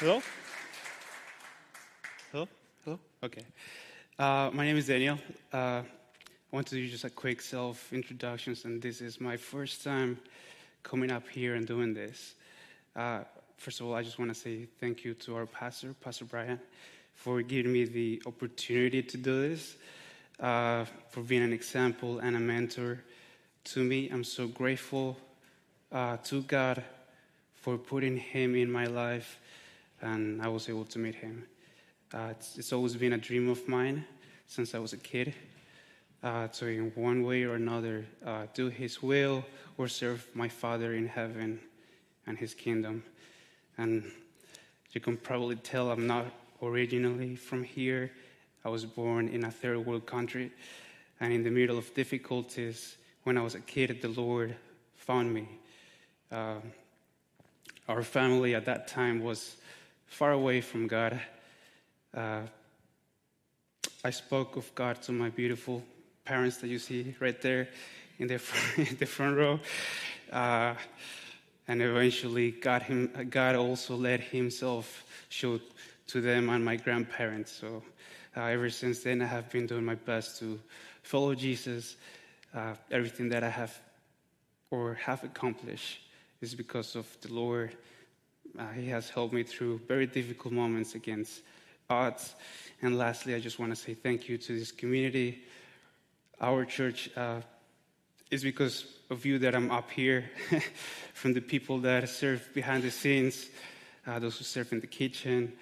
Hello? 0.00 0.22
Hello? 2.32 2.48
Hello? 2.86 2.98
Okay. 3.22 3.44
Uh, 4.18 4.48
my 4.54 4.64
name 4.64 4.78
is 4.78 4.86
Daniel. 4.86 5.18
Uh, 5.52 5.82
I 5.82 5.84
want 6.50 6.66
to 6.68 6.76
do 6.76 6.88
just 6.88 7.04
a 7.04 7.10
quick 7.10 7.42
self 7.42 7.92
introduction, 7.92 8.56
and 8.64 8.80
this 8.80 9.02
is 9.02 9.20
my 9.20 9.36
first 9.36 9.84
time 9.84 10.18
coming 10.82 11.10
up 11.10 11.28
here 11.28 11.54
and 11.54 11.66
doing 11.66 11.92
this. 11.92 12.32
Uh, 12.96 13.24
first 13.58 13.80
of 13.80 13.88
all, 13.88 13.94
I 13.94 14.02
just 14.02 14.18
want 14.18 14.30
to 14.30 14.34
say 14.34 14.68
thank 14.80 15.04
you 15.04 15.12
to 15.12 15.36
our 15.36 15.44
pastor, 15.44 15.94
Pastor 16.00 16.24
Brian, 16.24 16.58
for 17.12 17.42
giving 17.42 17.70
me 17.70 17.84
the 17.84 18.22
opportunity 18.24 19.02
to 19.02 19.18
do 19.18 19.50
this, 19.50 19.76
uh, 20.40 20.86
for 21.10 21.20
being 21.20 21.42
an 21.42 21.52
example 21.52 22.20
and 22.20 22.36
a 22.36 22.40
mentor 22.40 23.04
to 23.64 23.84
me. 23.84 24.08
I'm 24.08 24.24
so 24.24 24.46
grateful 24.46 25.18
uh, 25.92 26.16
to 26.24 26.40
God 26.40 26.82
for 27.54 27.76
putting 27.76 28.16
Him 28.16 28.54
in 28.54 28.72
my 28.72 28.86
life, 28.86 29.38
and 30.02 30.42
I 30.42 30.48
was 30.48 30.68
able 30.68 30.84
to 30.86 30.98
meet 30.98 31.14
Him. 31.14 31.44
Uh, 32.12 32.28
it's, 32.30 32.58
it's, 32.58 32.72
always 32.72 32.96
been 32.96 33.12
a 33.12 33.18
dream 33.18 33.48
of 33.48 33.66
mine 33.68 34.04
since 34.46 34.74
I 34.74 34.78
was 34.78 34.92
a 34.92 34.96
kid 34.96 35.32
uh, 36.22 36.48
to, 36.48 36.66
in 36.66 36.92
one 36.94 37.22
way 37.22 37.44
or 37.44 37.54
another, 37.54 38.04
uh, 38.26 38.46
do 38.52 38.68
His 38.68 39.02
will 39.02 39.44
or 39.78 39.88
serve 39.88 40.26
my 40.34 40.48
Father 40.48 40.94
in 40.94 41.06
heaven 41.06 41.60
and 42.26 42.36
His 42.36 42.54
kingdom. 42.54 43.04
And 43.78 44.10
you 44.92 45.00
can 45.00 45.16
probably 45.16 45.56
tell 45.56 45.90
I'm 45.90 46.06
not 46.06 46.26
originally 46.62 47.36
from 47.36 47.62
here. 47.62 48.10
I 48.64 48.68
was 48.68 48.84
born 48.84 49.28
in 49.28 49.44
a 49.44 49.50
third 49.50 49.86
world 49.86 50.06
country, 50.06 50.50
and 51.20 51.32
in 51.32 51.42
the 51.42 51.50
middle 51.50 51.78
of 51.78 51.94
difficulties, 51.94 52.96
when 53.22 53.38
I 53.38 53.42
was 53.42 53.54
a 53.54 53.60
kid, 53.60 54.02
the 54.02 54.08
Lord 54.08 54.56
found 54.96 55.32
me. 55.32 55.48
Uh, 56.30 56.56
our 57.88 58.02
family 58.02 58.54
at 58.54 58.64
that 58.66 58.86
time 58.86 59.22
was 59.22 59.56
far 60.10 60.32
away 60.32 60.60
from 60.60 60.86
God. 60.86 61.18
Uh, 62.12 62.42
I 64.04 64.10
spoke 64.10 64.56
of 64.56 64.74
God 64.74 65.00
to 65.02 65.12
my 65.12 65.30
beautiful 65.30 65.82
parents 66.24 66.58
that 66.58 66.68
you 66.68 66.78
see 66.78 67.14
right 67.20 67.40
there 67.40 67.68
in 68.18 68.26
the 68.26 68.38
front, 68.38 68.90
in 68.90 68.96
the 68.98 69.06
front 69.06 69.36
row. 69.36 69.60
Uh, 70.30 70.74
and 71.68 71.80
eventually, 71.80 72.50
God, 72.50 72.82
him, 72.82 73.28
God 73.30 73.54
also 73.54 73.96
let 73.96 74.20
Himself 74.20 75.04
show 75.28 75.60
to 76.08 76.20
them 76.20 76.50
and 76.50 76.64
my 76.64 76.76
grandparents. 76.76 77.52
So, 77.52 77.82
uh, 78.36 78.42
ever 78.42 78.68
since 78.68 79.04
then, 79.04 79.22
I 79.22 79.26
have 79.26 79.48
been 79.50 79.66
doing 79.66 79.84
my 79.84 79.94
best 79.94 80.40
to 80.40 80.58
follow 81.02 81.34
Jesus 81.34 81.96
uh, 82.52 82.74
everything 82.90 83.28
that 83.28 83.44
I 83.44 83.48
have 83.48 83.80
or 84.72 84.94
have 84.94 85.22
accomplished 85.22 86.00
is 86.40 86.54
because 86.54 86.96
of 86.96 87.06
the 87.20 87.32
Lord. 87.32 87.76
Uh, 88.58 88.68
he 88.70 88.88
has 88.88 89.08
helped 89.08 89.32
me 89.32 89.42
through 89.42 89.80
very 89.86 90.06
difficult 90.06 90.52
moments 90.52 90.94
against 90.94 91.42
odds. 91.88 92.34
And 92.82 92.98
lastly, 92.98 93.34
I 93.34 93.40
just 93.40 93.58
want 93.58 93.72
to 93.72 93.76
say 93.76 93.94
thank 93.94 94.28
you 94.28 94.38
to 94.38 94.58
this 94.58 94.72
community. 94.72 95.42
Our 96.40 96.64
church 96.64 97.10
uh, 97.16 97.40
is 98.30 98.42
because 98.42 98.86
of 99.10 99.26
you 99.26 99.38
that 99.40 99.54
I'm 99.54 99.70
up 99.70 99.90
here, 99.90 100.30
from 101.14 101.32
the 101.34 101.40
people 101.40 101.78
that 101.80 102.08
serve 102.08 102.48
behind 102.54 102.82
the 102.82 102.90
scenes, 102.90 103.48
uh, 104.06 104.18
those 104.18 104.38
who 104.38 104.44
serve 104.44 104.72
in 104.72 104.80
the 104.80 104.86
kitchen, 104.86 105.52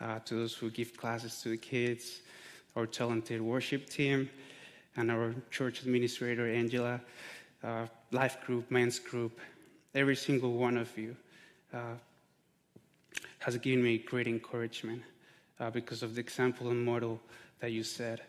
uh, 0.00 0.18
to 0.20 0.34
those 0.34 0.54
who 0.54 0.70
give 0.70 0.96
classes 0.96 1.40
to 1.42 1.48
the 1.48 1.56
kids, 1.56 2.20
our 2.76 2.86
talented 2.86 3.40
worship 3.40 3.88
team 3.88 4.28
and 4.96 5.10
our 5.10 5.34
church 5.50 5.82
administrator, 5.82 6.48
Angela, 6.48 7.00
uh, 7.62 7.86
life 8.12 8.38
group, 8.44 8.70
men's 8.70 8.98
group, 8.98 9.40
every 9.94 10.16
single 10.16 10.52
one 10.52 10.76
of 10.76 10.96
you 10.98 11.16
uh, 11.72 11.94
has 13.38 13.56
given 13.58 13.82
me 13.82 13.98
great 13.98 14.26
encouragement 14.26 15.02
uh, 15.60 15.70
because 15.70 16.02
of 16.02 16.14
the 16.14 16.20
example 16.20 16.70
and 16.70 16.84
model 16.84 17.20
that 17.60 17.72
you 17.72 17.82
set. 17.82 18.20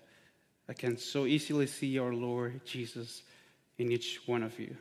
I 0.67 0.73
can 0.73 0.97
so 0.97 1.25
easily 1.25 1.67
see 1.67 2.00
our 2.00 2.14
Lord 2.14 2.66
Jesus 2.66 3.24
in 3.78 3.91
each 3.91 4.22
one 4.25 4.44
of 4.44 4.59
you. 4.59 4.75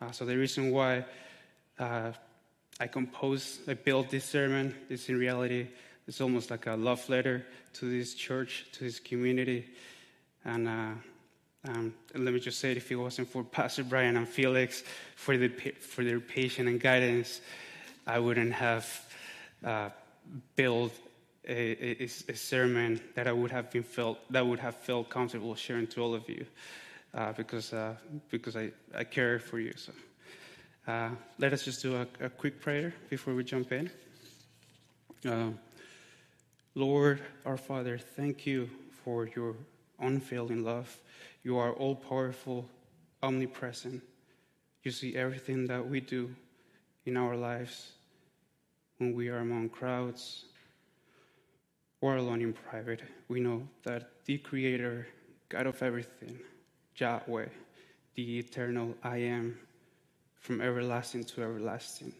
Uh, 0.00 0.10
so 0.10 0.24
the 0.24 0.36
reason 0.36 0.70
why 0.70 1.04
uh, 1.78 2.12
I 2.80 2.86
composed, 2.86 3.68
I 3.68 3.74
built 3.74 4.10
this 4.10 4.24
sermon 4.24 4.74
is 4.88 5.08
in 5.08 5.18
reality, 5.18 5.68
it's 6.06 6.20
almost 6.20 6.50
like 6.50 6.66
a 6.66 6.74
love 6.74 7.08
letter 7.08 7.44
to 7.74 7.90
this 7.90 8.14
church, 8.14 8.66
to 8.72 8.84
this 8.84 9.00
community. 9.00 9.66
And 10.44 10.68
uh, 10.68 10.90
um, 11.68 11.94
let 12.14 12.32
me 12.32 12.40
just 12.40 12.60
say, 12.60 12.72
if 12.72 12.90
it 12.90 12.96
wasn't 12.96 13.28
for 13.28 13.44
Pastor 13.44 13.84
Brian 13.84 14.16
and 14.16 14.28
Felix 14.28 14.82
for, 15.16 15.36
the, 15.36 15.48
for 15.48 16.04
their 16.04 16.20
patience 16.20 16.68
and 16.68 16.80
guidance, 16.80 17.40
I 18.06 18.18
wouldn't 18.18 18.52
have 18.54 18.86
uh, 19.64 19.90
built 20.56 20.92
a, 21.46 22.02
a, 22.02 22.08
a, 22.28 22.34
sermon 22.34 23.00
that 23.14 23.26
I 23.26 23.32
would 23.32 23.50
have 23.50 23.70
been 23.70 23.82
felt 23.82 24.18
that 24.30 24.46
would 24.46 24.58
have 24.58 24.76
felt 24.76 25.08
comfortable 25.08 25.54
sharing 25.54 25.86
to 25.88 26.02
all 26.02 26.14
of 26.14 26.28
you, 26.28 26.44
uh, 27.14 27.32
because 27.32 27.72
uh, 27.72 27.94
because 28.30 28.56
I, 28.56 28.70
I 28.94 29.04
care 29.04 29.38
for 29.38 29.58
you. 29.58 29.72
So 29.76 29.92
uh, 30.86 31.10
let 31.38 31.52
us 31.52 31.64
just 31.64 31.82
do 31.82 31.96
a, 31.96 32.06
a, 32.20 32.28
quick 32.28 32.60
prayer 32.60 32.94
before 33.08 33.34
we 33.34 33.44
jump 33.44 33.72
in. 33.72 33.90
Uh, 35.26 35.50
Lord, 36.74 37.20
our 37.44 37.56
Father, 37.56 37.98
thank 37.98 38.46
you 38.46 38.68
for 39.04 39.28
your 39.34 39.56
unfailing 40.00 40.64
love. 40.64 40.98
You 41.42 41.56
are 41.58 41.72
all 41.72 41.94
powerful, 41.94 42.68
omnipresent. 43.22 44.02
You 44.82 44.90
see 44.90 45.16
everything 45.16 45.66
that 45.66 45.88
we 45.88 46.00
do 46.00 46.34
in 47.04 47.16
our 47.16 47.34
lives 47.34 47.92
when 48.98 49.14
we 49.14 49.28
are 49.28 49.38
among 49.38 49.68
crowds 49.68 50.44
or 52.00 52.16
alone 52.16 52.42
in 52.42 52.52
private. 52.52 53.02
We 53.28 53.40
know 53.40 53.66
that 53.84 54.10
the 54.24 54.38
Creator, 54.38 55.06
God 55.48 55.66
of 55.66 55.82
everything, 55.82 56.38
Yahweh, 56.96 57.46
the 58.14 58.38
eternal 58.38 58.94
I 59.02 59.18
am, 59.18 59.58
from 60.40 60.60
everlasting 60.60 61.24
to 61.24 61.42
everlasting, 61.42 62.12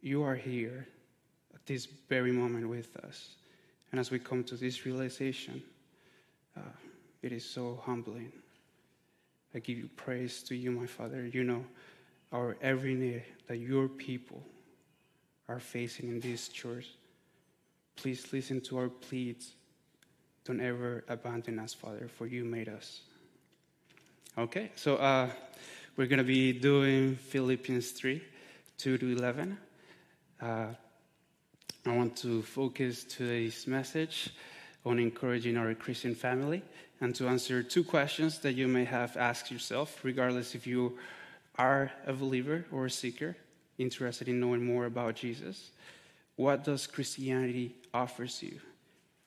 you 0.00 0.22
are 0.22 0.34
here 0.34 0.86
at 1.54 1.64
this 1.66 1.86
very 2.08 2.32
moment 2.32 2.68
with 2.68 2.96
us. 3.04 3.36
And 3.90 4.00
as 4.00 4.10
we 4.10 4.18
come 4.18 4.44
to 4.44 4.56
this 4.56 4.84
realization, 4.86 5.62
uh, 6.56 6.60
it 7.22 7.32
is 7.32 7.44
so 7.44 7.80
humbling. 7.84 8.32
I 9.54 9.58
give 9.58 9.78
you 9.78 9.88
praise 9.96 10.42
to 10.44 10.54
you, 10.54 10.70
my 10.70 10.86
Father. 10.86 11.26
You 11.26 11.44
know 11.44 11.64
our 12.32 12.56
every 12.62 12.94
need 12.94 13.24
that 13.48 13.58
your 13.58 13.88
people 13.88 14.42
are 15.50 15.58
facing 15.58 16.08
in 16.08 16.20
this 16.20 16.48
church. 16.48 16.86
Please 17.96 18.32
listen 18.32 18.60
to 18.60 18.78
our 18.78 18.88
pleas. 18.88 19.52
Don't 20.44 20.60
ever 20.60 21.04
abandon 21.08 21.58
us, 21.58 21.74
Father, 21.74 22.06
for 22.06 22.26
you 22.26 22.44
made 22.44 22.68
us. 22.68 23.00
Okay, 24.38 24.70
so 24.76 24.96
uh, 24.96 25.28
we're 25.96 26.06
going 26.06 26.18
to 26.18 26.24
be 26.24 26.52
doing 26.52 27.16
Philippians 27.16 27.90
3 27.90 28.22
2 28.78 28.98
to 28.98 29.12
11. 29.12 29.58
Uh, 30.40 30.66
I 31.84 31.96
want 31.96 32.16
to 32.18 32.42
focus 32.42 33.02
today's 33.02 33.66
message 33.66 34.30
on 34.86 35.00
encouraging 35.00 35.56
our 35.56 35.74
Christian 35.74 36.14
family 36.14 36.62
and 37.00 37.12
to 37.16 37.26
answer 37.26 37.62
two 37.62 37.82
questions 37.82 38.38
that 38.38 38.52
you 38.52 38.68
may 38.68 38.84
have 38.84 39.16
asked 39.16 39.50
yourself, 39.50 40.04
regardless 40.04 40.54
if 40.54 40.66
you 40.66 40.96
are 41.58 41.90
a 42.06 42.12
believer 42.12 42.64
or 42.70 42.86
a 42.86 42.90
seeker 42.90 43.36
interested 43.80 44.28
in 44.28 44.40
knowing 44.40 44.64
more 44.64 44.86
about 44.86 45.14
Jesus. 45.16 45.70
What 46.36 46.64
does 46.64 46.86
Christianity 46.86 47.74
offers 47.92 48.42
you? 48.42 48.60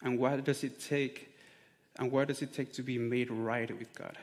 And 0.02 0.20
what 0.20 0.44
does 0.44 0.64
it 0.64 0.80
take? 0.80 1.36
And 1.98 2.12
what 2.12 2.28
does 2.28 2.42
it 2.42 2.54
take 2.54 2.74
to 2.74 2.84
be 2.84 2.98
made 2.98 3.30
right 3.32 3.70
with 3.78 3.94
God? 3.94 4.18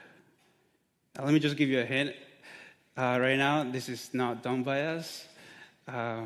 Now, 1.17 1.25
let 1.25 1.35
me 1.35 1.41
just 1.41 1.57
give 1.57 1.69
you 1.69 1.81
a 1.81 1.85
hint. 1.85 2.15
Uh, 2.97 3.19
right 3.21 3.39
now, 3.39 3.65
this 3.65 3.89
is 3.89 4.11
not 4.13 4.43
done 4.43 4.63
by 4.63 4.83
us. 4.83 5.27
Uh, 5.87 6.23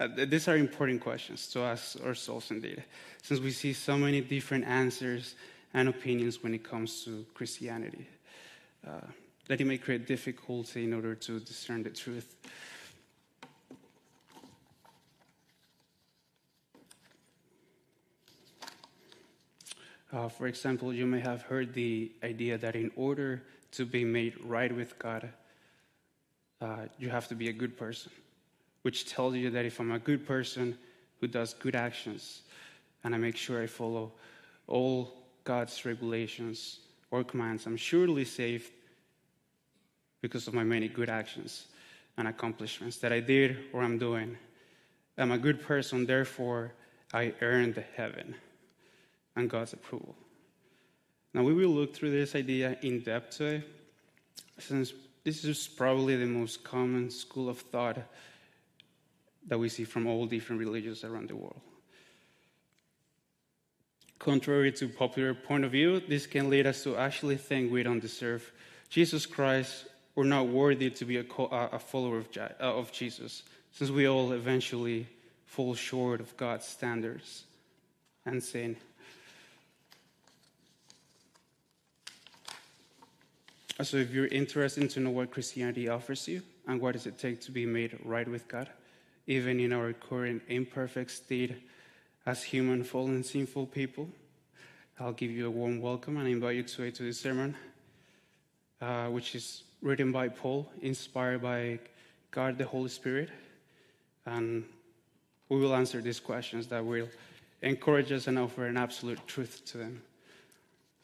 uh, 0.00 0.08
these 0.26 0.48
are 0.48 0.56
important 0.56 1.00
questions 1.00 1.46
to 1.48 1.62
us 1.62 1.96
ourselves, 2.04 2.50
indeed, 2.50 2.82
since 3.22 3.40
we 3.40 3.50
see 3.50 3.72
so 3.72 3.96
many 3.96 4.20
different 4.20 4.64
answers 4.64 5.36
and 5.72 5.88
opinions 5.88 6.42
when 6.42 6.54
it 6.54 6.64
comes 6.64 7.04
to 7.04 7.24
Christianity. 7.34 8.06
Uh, 8.86 9.06
that 9.46 9.60
it 9.60 9.64
may 9.64 9.78
create 9.78 10.06
difficulty 10.06 10.84
in 10.84 10.92
order 10.92 11.14
to 11.14 11.38
discern 11.40 11.82
the 11.82 11.90
truth. 11.90 12.34
Uh, 20.14 20.28
for 20.28 20.46
example, 20.46 20.92
you 20.92 21.06
may 21.06 21.18
have 21.18 21.42
heard 21.42 21.74
the 21.74 22.12
idea 22.22 22.56
that 22.56 22.76
in 22.76 22.88
order 22.94 23.42
to 23.72 23.84
be 23.84 24.04
made 24.04 24.32
right 24.44 24.72
with 24.72 24.96
God, 24.96 25.28
uh, 26.60 26.86
you 27.00 27.08
have 27.08 27.26
to 27.28 27.34
be 27.34 27.48
a 27.48 27.52
good 27.52 27.76
person, 27.76 28.12
which 28.82 29.06
tells 29.06 29.34
you 29.34 29.50
that 29.50 29.64
if 29.64 29.80
I'm 29.80 29.90
a 29.90 29.98
good 29.98 30.24
person 30.24 30.78
who 31.20 31.26
does 31.26 31.52
good 31.54 31.74
actions 31.74 32.42
and 33.02 33.12
I 33.12 33.18
make 33.18 33.36
sure 33.36 33.60
I 33.60 33.66
follow 33.66 34.12
all 34.68 35.12
God's 35.42 35.84
regulations 35.84 36.78
or 37.10 37.24
commands, 37.24 37.66
I'm 37.66 37.76
surely 37.76 38.24
saved 38.24 38.70
because 40.20 40.46
of 40.46 40.54
my 40.54 40.62
many 40.62 40.86
good 40.86 41.10
actions 41.10 41.66
and 42.16 42.28
accomplishments 42.28 42.98
that 42.98 43.12
I 43.12 43.18
did 43.18 43.56
or 43.72 43.82
I'm 43.82 43.98
doing. 43.98 44.38
I'm 45.18 45.32
a 45.32 45.38
good 45.38 45.60
person, 45.60 46.06
therefore 46.06 46.72
I 47.12 47.34
earned 47.40 47.82
heaven 47.96 48.36
and 49.36 49.50
God's 49.50 49.72
approval. 49.72 50.14
Now, 51.32 51.42
we 51.42 51.52
will 51.52 51.70
look 51.70 51.94
through 51.94 52.12
this 52.12 52.34
idea 52.34 52.76
in 52.82 53.00
depth 53.00 53.38
today, 53.38 53.64
since 54.58 54.92
this 55.24 55.44
is 55.44 55.66
probably 55.66 56.16
the 56.16 56.26
most 56.26 56.62
common 56.62 57.10
school 57.10 57.48
of 57.48 57.58
thought 57.58 57.98
that 59.46 59.58
we 59.58 59.68
see 59.68 59.84
from 59.84 60.06
all 60.06 60.26
different 60.26 60.60
religions 60.60 61.02
around 61.02 61.28
the 61.28 61.36
world. 61.36 61.60
Contrary 64.18 64.72
to 64.72 64.88
popular 64.88 65.34
point 65.34 65.64
of 65.64 65.72
view, 65.72 66.00
this 66.00 66.26
can 66.26 66.48
lead 66.48 66.66
us 66.66 66.82
to 66.84 66.96
actually 66.96 67.36
think 67.36 67.70
we 67.70 67.82
don't 67.82 68.00
deserve 68.00 68.52
Jesus 68.88 69.26
Christ 69.26 69.86
or 70.14 70.24
not 70.24 70.48
worthy 70.48 70.90
to 70.90 71.04
be 71.04 71.16
a, 71.18 71.24
follower 71.78 72.18
of, 72.18 72.28
uh, 72.38 72.48
of 72.60 72.92
Jesus, 72.92 73.42
since 73.72 73.90
we 73.90 74.06
all 74.06 74.32
eventually 74.32 75.06
fall 75.44 75.74
short 75.74 76.20
of 76.20 76.36
God's 76.36 76.64
standards 76.64 77.44
and 78.24 78.42
sin. 78.42 78.76
So, 83.82 83.96
if 83.96 84.12
you're 84.12 84.28
interested 84.28 84.88
to 84.90 85.00
know 85.00 85.10
what 85.10 85.32
Christianity 85.32 85.88
offers 85.88 86.28
you 86.28 86.42
and 86.68 86.80
what 86.80 86.92
does 86.92 87.06
it 87.06 87.18
take 87.18 87.40
to 87.40 87.50
be 87.50 87.66
made 87.66 87.98
right 88.04 88.28
with 88.28 88.46
God, 88.46 88.70
even 89.26 89.58
in 89.58 89.72
our 89.72 89.92
current 89.92 90.42
imperfect 90.46 91.10
state 91.10 91.56
as 92.24 92.44
human, 92.44 92.84
fallen, 92.84 93.24
sinful 93.24 93.66
people, 93.66 94.08
I'll 95.00 95.12
give 95.12 95.32
you 95.32 95.48
a 95.48 95.50
warm 95.50 95.80
welcome 95.80 96.18
and 96.18 96.28
invite 96.28 96.54
you 96.54 96.62
to, 96.62 96.90
to 96.92 97.02
this 97.02 97.18
sermon, 97.18 97.56
uh, 98.80 99.08
which 99.08 99.34
is 99.34 99.64
written 99.82 100.12
by 100.12 100.28
Paul, 100.28 100.70
inspired 100.80 101.42
by 101.42 101.80
God 102.30 102.56
the 102.58 102.66
Holy 102.66 102.88
Spirit. 102.88 103.30
And 104.24 104.62
we 105.48 105.58
will 105.58 105.74
answer 105.74 106.00
these 106.00 106.20
questions 106.20 106.68
that 106.68 106.84
will 106.84 107.08
encourage 107.60 108.12
us 108.12 108.28
and 108.28 108.38
offer 108.38 108.66
an 108.66 108.76
absolute 108.76 109.26
truth 109.26 109.62
to 109.66 109.78
them. 109.78 110.00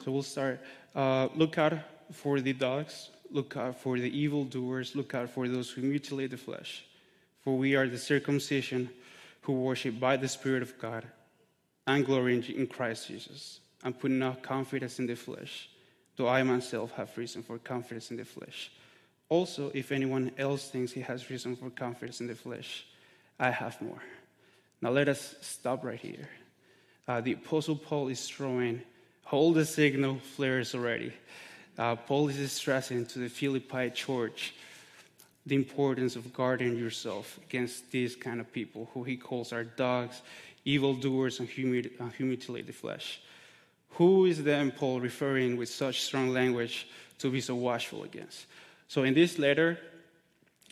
So 0.05 0.13
we'll 0.13 0.23
start. 0.23 0.61
Uh, 0.95 1.27
look 1.35 1.59
out 1.59 1.73
for 2.13 2.41
the 2.41 2.53
dogs, 2.53 3.11
look 3.31 3.57
out 3.57 3.81
for 3.81 3.99
the 3.99 4.19
evildoers, 4.19 4.95
look 4.95 5.15
out 5.15 5.31
for 5.31 5.49
those 5.49 5.71
who 5.71 5.83
mutilate 5.83 6.31
the 6.31 6.37
flesh. 6.37 6.85
For 7.41 7.57
we 7.57 7.75
are 7.75 7.89
the 7.89 7.99
circumcision 7.99 8.91
who 9.43 9.53
worship 9.55 9.99
by 9.99 10.17
the 10.17 10.29
Spirit 10.29 10.63
of 10.63 10.79
God 10.79 11.05
and 11.87 12.05
glory 12.05 12.43
in 12.55 12.67
Christ 12.67 13.09
Jesus, 13.09 13.61
and 13.83 13.99
put 13.99 14.11
not 14.11 14.43
confidence 14.43 14.99
in 14.99 15.07
the 15.07 15.17
flesh, 15.17 15.69
though 16.17 16.29
I 16.29 16.43
myself 16.43 16.93
have 16.93 17.17
reason 17.17 17.43
for 17.43 17.59
confidence 17.59 18.11
in 18.11 18.17
the 18.17 18.25
flesh. 18.25 18.71
Also, 19.29 19.71
if 19.75 19.93
anyone 19.93 20.33
else 20.39 20.69
thinks 20.69 20.93
he 20.93 21.01
has 21.01 21.31
reason 21.31 21.57
for 21.57 21.71
confidence 21.71 22.21
in 22.21 22.27
the 22.27 22.35
flesh, 22.35 22.85
I 23.39 23.51
have 23.51 23.81
more. 23.81 24.03
Now 24.83 24.91
let 24.91 25.09
us 25.09 25.35
stop 25.41 25.85
right 25.85 25.99
here. 25.99 26.29
Uh, 27.09 27.21
the 27.21 27.33
Apostle 27.33 27.77
Paul 27.77 28.09
is 28.09 28.29
throwing 28.29 28.83
hold 29.25 29.55
the 29.55 29.65
signal 29.65 30.19
flares 30.19 30.75
already 30.75 31.13
uh, 31.81 31.97
Paul 31.97 32.29
is 32.29 32.53
stressing 32.53 33.07
to 33.07 33.21
the 33.21 33.31
Philippi 33.31 33.89
church 33.89 34.53
the 35.47 35.55
importance 35.55 36.15
of 36.15 36.31
guarding 36.35 36.77
yourself 36.77 37.39
against 37.43 37.91
these 37.91 38.15
kind 38.15 38.39
of 38.39 38.53
people 38.53 38.91
who 38.93 39.03
he 39.03 39.17
calls 39.17 39.51
our 39.51 39.65
dogs, 39.65 40.21
evildoers, 40.67 41.41
and 41.41 41.49
who 41.49 42.25
mutilate 42.27 42.67
the 42.67 42.73
flesh. 42.75 43.23
Who 43.93 44.27
is 44.27 44.45
then 44.45 44.73
Paul 44.73 45.01
referring 45.01 45.57
with 45.57 45.71
such 45.71 46.03
strong 46.03 46.29
language 46.29 46.87
to 47.19 47.31
be 47.31 47.41
so 47.41 47.55
watchful 47.55 48.05
against? 48.05 48.45
So 48.87 49.05
in 49.05 49.15
this 49.15 49.39
letter, 49.39 49.79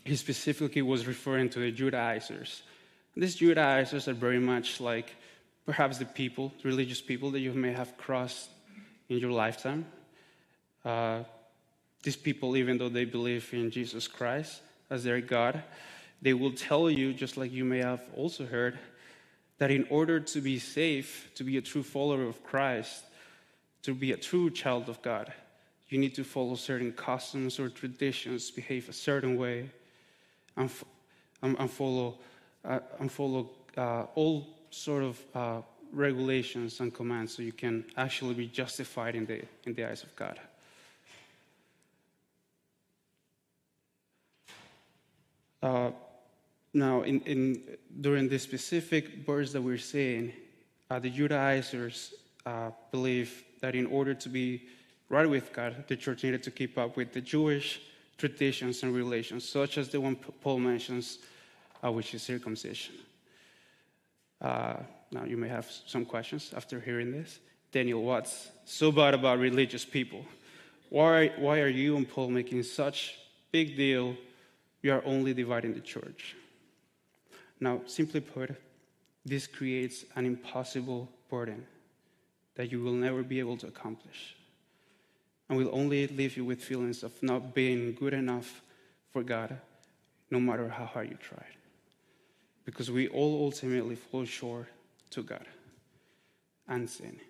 he 0.05 0.15
specifically 0.15 0.83
was 0.83 1.07
referring 1.07 1.49
to 1.51 1.59
the 1.59 1.71
Judaizers. 1.71 2.63
These 3.17 3.37
Judaizers 3.37 4.09
are 4.09 4.15
very 4.15 4.41
much 4.41 4.79
like 4.79 5.15
perhaps 5.65 5.97
the 5.97 6.05
people, 6.05 6.53
religious 6.65 7.01
people 7.01 7.31
that 7.31 7.41
you 7.41 7.55
may 7.55 7.73
have 7.73 7.97
crossed 7.97 8.51
in 9.09 9.17
your 9.17 9.33
lifetime. 9.33 9.87
Uh, 10.89 11.23
these 12.03 12.17
people, 12.17 12.57
even 12.57 12.79
though 12.79 12.89
they 12.89 13.05
believe 13.05 13.53
in 13.53 13.71
Jesus 13.71 14.09
Christ 14.09 14.63
as 14.89 15.05
their 15.05 15.21
God, 15.21 15.63
they 16.23 16.33
will 16.33 16.53
tell 16.53 16.89
you, 16.89 17.13
just 17.13 17.37
like 17.37 17.53
you 17.53 17.63
may 17.63 17.81
have 17.81 18.01
also 18.17 18.47
heard, 18.47 18.79
that 19.59 19.71
in 19.71 19.87
order 19.91 20.19
to 20.19 20.41
be 20.41 20.59
safe, 20.59 21.29
to 21.35 21.45
be 21.45 21.59
a 21.59 21.61
true 21.61 21.83
follower 21.83 22.23
of 22.23 22.43
Christ, 22.43 23.03
to 23.83 23.93
be 23.93 24.13
a 24.13 24.17
true 24.17 24.49
child 24.49 24.89
of 24.89 25.03
God, 25.03 25.31
you 25.91 25.99
need 25.99 26.15
to 26.15 26.25
follow 26.25 26.55
certain 26.55 26.93
customs 26.93 27.61
or 27.61 27.69
traditions, 27.69 28.51
behave 28.51 28.89
a 28.89 28.95
certain 28.95 29.37
way, 29.37 29.69
and, 30.57 30.71
and 31.43 31.71
follow, 31.71 32.17
uh, 32.65 32.81
and 32.99 33.13
follow 33.13 33.51
uh, 33.77 34.05
all 34.15 34.47
sort 34.71 35.03
of 35.03 35.23
uh, 35.35 35.61
regulations 35.93 36.81
and 36.81 36.95
commands 36.95 37.37
so 37.37 37.43
you 37.43 37.53
can 37.53 37.85
actually 37.99 38.33
be 38.33 38.47
justified 38.47 39.15
in 39.15 39.27
the, 39.27 39.43
in 39.67 39.75
the 39.75 39.85
eyes 39.85 40.03
of 40.03 40.17
God. 40.17 40.41
Uh, 45.63 45.91
now, 46.75 47.03
in, 47.03 47.21
in, 47.23 47.63
during 48.01 48.29
the 48.29 48.39
specific 48.39 49.27
verse 49.27 49.53
that 49.53 49.63
we're 49.63 49.79
seeing, 49.79 50.33
uh, 50.91 50.99
the 50.99 51.11
Judaizers 51.11 52.15
uh, 52.47 52.71
believe 52.91 53.45
that 53.61 53.75
in 53.75 53.87
order 53.87 54.15
to 54.15 54.29
be 54.29 54.69
right 55.09 55.29
with 55.29 55.53
God, 55.53 55.85
the 55.89 55.97
church 55.97 56.23
needed 56.23 56.43
to 56.45 56.51
keep 56.51 56.79
up 56.79 56.97
with 56.97 57.13
the 57.13 57.21
Jewish 57.21 57.81
traditions 58.17 58.83
and 58.83 58.95
relations, 58.95 59.49
such 59.49 59.79
as 59.79 59.89
the 59.89 60.01
one 60.01 60.17
Paul 60.17 60.59
mentions, 60.59 61.19
uh, 61.83 61.91
which 61.91 62.15
is 62.15 62.23
circumcision. 62.23 62.95
Uh, 64.41 64.77
now, 65.11 65.25
you 65.25 65.37
may 65.37 65.49
have 65.49 65.71
some 65.87 66.05
questions 66.05 66.53
after 66.55 66.81
hearing 66.81 67.13
this. 67.13 67.39
Daniel, 67.73 68.03
what's 68.03 68.51
so 68.65 68.93
bad 68.93 69.15
about 69.15 69.39
religious 69.39 69.85
people? 69.85 70.25
Why, 70.91 71.33
why 71.39 71.61
are 71.61 71.69
you 71.69 71.97
and 71.97 72.09
Paul 72.09 72.29
making 72.29 72.63
such 72.63 73.19
big 73.53 73.77
deal 73.77 74.17
you 74.89 74.95
are 74.95 75.05
only 75.05 75.35
dividing 75.35 75.75
the 75.75 75.81
church. 75.81 76.35
Now, 77.61 77.83
simply 77.85 78.21
put, 78.21 78.57
this 79.23 79.47
creates 79.47 80.07
an 80.17 80.25
impossible 80.25 81.11
burden 81.29 81.67
that 82.55 82.73
you 82.73 82.83
will 82.83 82.95
never 82.95 83.23
be 83.23 83.39
able 83.39 83.59
to 83.59 83.67
accomplish 83.67 84.35
and 85.47 85.59
will 85.59 85.69
only 85.75 86.07
leave 86.07 86.39
you 86.39 86.45
with 86.47 86.65
feelings 86.65 87.03
of 87.03 87.13
not 87.23 87.55
being 87.55 87.93
good 87.93 88.15
enough 88.15 88.63
for 89.13 89.23
God, 89.23 89.59
no 90.31 90.41
matter 90.41 90.71
how 90.71 90.87
hard 90.87 91.11
you 91.11 91.19
tried. 91.21 91.57
Because 92.65 92.91
we 92.91 93.09
all 93.09 93.45
ultimately 93.45 93.95
fall 93.95 94.25
short 94.25 94.69
to 95.11 95.23
God 95.23 95.47
and 96.67 96.89
sin. 96.89 97.21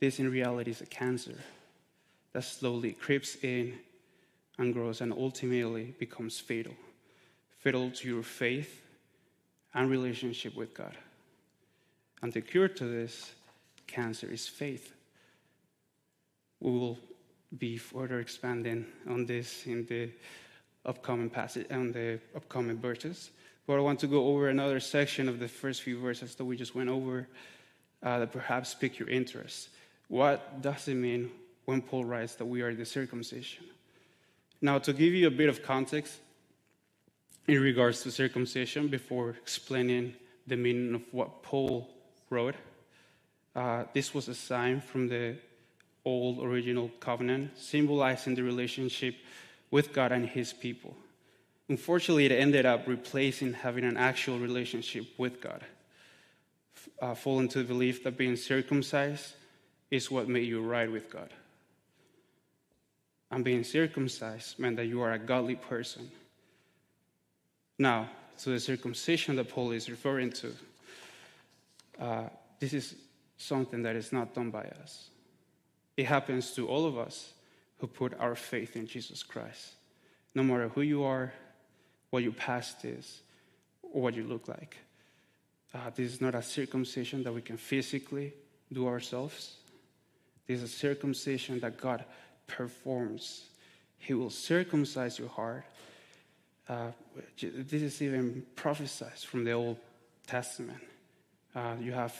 This, 0.00 0.18
in 0.18 0.30
reality, 0.30 0.70
is 0.70 0.82
a 0.82 0.86
cancer 0.86 1.38
that 2.34 2.44
slowly 2.44 2.92
creeps 2.92 3.36
in 3.42 3.78
and 4.58 4.72
grows 4.72 5.00
and 5.00 5.12
ultimately 5.12 5.94
becomes 5.98 6.38
fatal. 6.40 6.74
Fatal 7.58 7.90
to 7.90 8.08
your 8.08 8.22
faith 8.22 8.82
and 9.74 9.90
relationship 9.90 10.56
with 10.56 10.74
God. 10.74 10.96
And 12.22 12.32
the 12.32 12.40
cure 12.40 12.68
to 12.68 12.84
this 12.84 13.32
cancer 13.86 14.30
is 14.30 14.48
faith. 14.48 14.92
We 16.60 16.70
will 16.70 16.98
be 17.58 17.76
further 17.76 18.20
expanding 18.20 18.86
on 19.08 19.26
this 19.26 19.66
in 19.66 19.86
the 19.86 20.10
upcoming 20.84 21.30
passage 21.30 21.66
and 21.70 21.92
the 21.92 22.18
upcoming 22.34 22.78
verses. 22.78 23.30
But 23.66 23.78
I 23.78 23.80
want 23.80 24.00
to 24.00 24.06
go 24.06 24.26
over 24.28 24.48
another 24.48 24.80
section 24.80 25.28
of 25.28 25.38
the 25.38 25.48
first 25.48 25.82
few 25.82 25.98
verses 25.98 26.34
that 26.36 26.44
we 26.44 26.56
just 26.56 26.74
went 26.74 26.88
over 26.88 27.28
uh, 28.02 28.20
that 28.20 28.32
perhaps 28.32 28.74
pique 28.74 28.98
your 28.98 29.08
interest. 29.08 29.68
What 30.08 30.62
does 30.62 30.86
it 30.88 30.94
mean 30.94 31.30
when 31.64 31.82
Paul 31.82 32.04
writes 32.04 32.36
that 32.36 32.44
we 32.44 32.62
are 32.62 32.74
the 32.74 32.84
circumcision? 32.84 33.64
Now, 34.60 34.78
to 34.78 34.92
give 34.92 35.12
you 35.12 35.26
a 35.26 35.30
bit 35.30 35.48
of 35.48 35.62
context 35.62 36.14
in 37.46 37.60
regards 37.60 38.02
to 38.02 38.10
circumcision 38.10 38.88
before 38.88 39.30
explaining 39.30 40.14
the 40.46 40.56
meaning 40.56 40.94
of 40.94 41.02
what 41.12 41.42
Paul 41.42 41.88
wrote, 42.30 42.54
uh, 43.54 43.84
this 43.92 44.14
was 44.14 44.28
a 44.28 44.34
sign 44.34 44.80
from 44.80 45.08
the 45.08 45.36
old 46.04 46.42
original 46.44 46.90
covenant, 47.00 47.58
symbolizing 47.58 48.34
the 48.34 48.42
relationship 48.42 49.16
with 49.70 49.92
God 49.92 50.12
and 50.12 50.26
his 50.26 50.52
people. 50.52 50.96
Unfortunately, 51.68 52.26
it 52.26 52.32
ended 52.32 52.64
up 52.64 52.86
replacing 52.86 53.52
having 53.52 53.84
an 53.84 53.96
actual 53.96 54.38
relationship 54.38 55.06
with 55.18 55.40
God. 55.40 55.64
Uh, 57.02 57.14
fall 57.14 57.40
into 57.40 57.58
the 57.58 57.64
belief 57.64 58.04
that 58.04 58.16
being 58.16 58.36
circumcised 58.36 59.34
is 59.90 60.10
what 60.10 60.28
made 60.28 60.46
you 60.46 60.62
right 60.62 60.90
with 60.90 61.10
God 61.10 61.30
and 63.30 63.44
being 63.44 63.64
circumcised 63.64 64.58
meant 64.58 64.76
that 64.76 64.86
you 64.86 65.02
are 65.02 65.12
a 65.12 65.18
godly 65.18 65.56
person. 65.56 66.10
Now, 67.78 68.08
to 68.38 68.50
the 68.50 68.60
circumcision 68.60 69.36
that 69.36 69.48
Paul 69.48 69.72
is 69.72 69.90
referring 69.90 70.30
to, 70.32 70.52
uh, 72.00 72.28
this 72.60 72.72
is 72.72 72.94
something 73.36 73.82
that 73.82 73.96
is 73.96 74.12
not 74.12 74.34
done 74.34 74.50
by 74.50 74.64
us. 74.82 75.08
It 75.96 76.06
happens 76.06 76.52
to 76.52 76.68
all 76.68 76.86
of 76.86 76.98
us 76.98 77.32
who 77.78 77.86
put 77.86 78.18
our 78.18 78.34
faith 78.34 78.76
in 78.76 78.86
Jesus 78.86 79.22
Christ. 79.22 79.72
No 80.34 80.42
matter 80.42 80.68
who 80.68 80.82
you 80.82 81.04
are, 81.04 81.32
what 82.10 82.22
your 82.22 82.32
past 82.32 82.84
is, 82.84 83.20
or 83.82 84.02
what 84.02 84.14
you 84.14 84.24
look 84.24 84.48
like. 84.48 84.76
Uh, 85.74 85.90
this 85.94 86.12
is 86.12 86.20
not 86.20 86.34
a 86.34 86.42
circumcision 86.42 87.22
that 87.24 87.32
we 87.32 87.42
can 87.42 87.56
physically 87.56 88.32
do 88.72 88.86
ourselves. 88.86 89.56
This 90.46 90.58
is 90.58 90.64
a 90.64 90.74
circumcision 90.74 91.60
that 91.60 91.78
God 91.78 92.04
performs. 92.46 93.44
He 93.98 94.14
will 94.14 94.30
circumcise 94.30 95.18
your 95.18 95.28
heart. 95.28 95.64
Uh, 96.68 96.90
this 97.40 97.82
is 97.82 98.02
even 98.02 98.44
prophesied 98.54 99.18
from 99.18 99.44
the 99.44 99.52
Old 99.52 99.78
Testament. 100.26 100.80
Uh, 101.54 101.74
you 101.80 101.92
have 101.92 102.14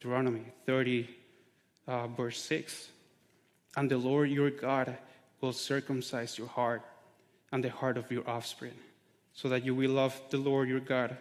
Deuteronomy 0.00 0.44
30, 0.66 1.08
uh, 1.86 2.06
verse 2.08 2.40
6. 2.42 2.88
And 3.76 3.90
the 3.90 3.98
Lord 3.98 4.30
your 4.30 4.50
God 4.50 4.96
will 5.40 5.52
circumcise 5.52 6.38
your 6.38 6.48
heart 6.48 6.82
and 7.52 7.62
the 7.62 7.70
heart 7.70 7.96
of 7.96 8.10
your 8.10 8.28
offspring, 8.28 8.74
so 9.34 9.48
that 9.48 9.64
you 9.64 9.74
will 9.74 9.90
love 9.90 10.20
the 10.30 10.38
Lord 10.38 10.68
your 10.68 10.80
God 10.80 11.16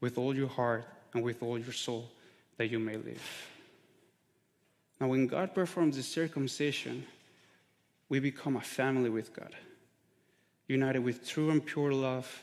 with 0.00 0.18
all 0.18 0.34
your 0.34 0.48
heart 0.48 0.84
and 1.14 1.22
with 1.22 1.42
all 1.42 1.58
your 1.58 1.72
soul, 1.72 2.10
that 2.56 2.68
you 2.68 2.78
may 2.78 2.96
live. 2.96 3.22
Now, 5.00 5.08
when 5.08 5.26
God 5.26 5.54
performs 5.54 5.96
the 5.96 6.02
circumcision, 6.02 7.06
we 8.10 8.18
become 8.18 8.56
a 8.56 8.60
family 8.60 9.08
with 9.08 9.32
God, 9.32 9.54
united 10.66 10.98
with 10.98 11.26
true 11.26 11.50
and 11.50 11.64
pure 11.64 11.92
love, 11.92 12.42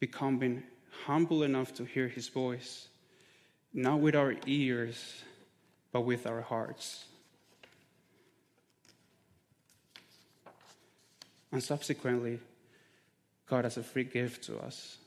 becoming 0.00 0.64
humble 1.06 1.44
enough 1.44 1.72
to 1.74 1.84
hear 1.84 2.08
his 2.08 2.28
voice, 2.28 2.88
not 3.72 4.00
with 4.00 4.16
our 4.16 4.34
ears, 4.44 5.22
but 5.92 6.00
with 6.00 6.26
our 6.26 6.42
hearts. 6.42 7.04
And 11.52 11.62
subsequently, 11.62 12.40
God, 13.46 13.64
has 13.64 13.76
a 13.76 13.82
free 13.82 14.04
gift 14.04 14.44
to 14.44 14.58
us, 14.58 14.98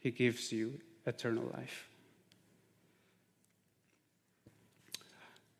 He 0.00 0.10
gives 0.10 0.50
you 0.50 0.80
eternal 1.06 1.44
life. 1.54 1.88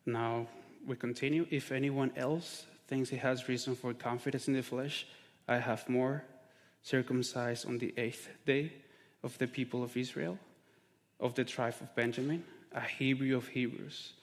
Now, 0.05 0.47
we 0.85 0.97
continue. 0.97 1.47
If 1.49 1.71
anyone 1.71 2.11
else 2.17 2.65
he 3.01 3.17
has 3.17 3.49
reason 3.49 3.75
for 3.75 3.93
confidence 3.93 4.47
in 4.47 4.53
the 4.53 4.63
flesh, 4.63 5.05
I 5.47 5.57
have 5.57 5.89
more 5.89 6.23
circumcised 6.83 7.67
on 7.67 7.77
the 7.77 7.93
eighth 7.97 8.29
day 8.45 8.73
of 9.23 9.37
the 9.37 9.47
people 9.47 9.83
of 9.83 9.97
Israel, 9.97 10.37
of 11.19 11.33
the 11.35 11.43
tribe 11.43 11.75
of 11.81 11.95
Benjamin, 11.95 12.43
a 12.73 12.81
Hebrew 12.81 13.35
of 13.35 13.47
Hebrews, 13.47 14.13